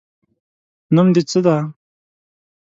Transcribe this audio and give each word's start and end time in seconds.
نوم 0.95 1.07
دې 1.15 1.21
څه 1.29 1.39
ده؟ 1.45 1.55